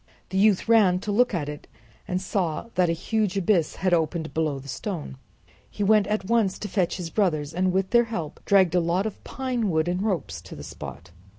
The 0.29 0.37
youth 0.39 0.67
ran 0.67 0.97
to 1.01 1.11
look 1.11 1.31
at 1.31 1.47
it 1.47 1.67
and 2.07 2.19
saw 2.19 2.69
that 2.73 2.89
a 2.89 2.91
huge 2.91 3.37
abyss 3.37 3.75
had 3.75 3.93
opened 3.93 4.33
below 4.33 4.57
the 4.57 4.67
stone. 4.67 5.15
He 5.69 5.83
went 5.83 6.07
at 6.07 6.25
once 6.25 6.57
to 6.57 6.67
fetch 6.67 6.97
his 6.97 7.11
brothers, 7.11 7.53
and 7.53 7.71
with 7.71 7.91
their 7.91 8.05
help 8.05 8.39
dragged 8.45 8.73
a 8.73 8.79
lot 8.79 9.05
of 9.05 9.23
pine 9.23 9.69
wood 9.69 9.87
and 9.87 10.01
ropes 10.01 10.41
to 10.41 10.55
the 10.55 10.63
spot. 10.63 11.11